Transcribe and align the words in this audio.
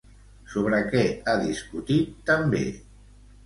Sobre 0.53 0.79
què 0.87 1.03
ha 1.33 1.37
discutit 1.43 2.19
també? 2.33 2.67